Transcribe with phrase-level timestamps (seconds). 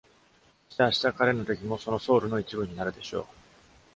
[0.69, 3.25] そして、明日、彼の敵も、そのソウルの一部になるでしょう。